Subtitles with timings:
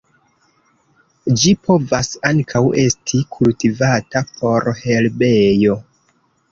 [1.41, 5.81] Ĝi povas ankaŭ esti kultivata por herbejo.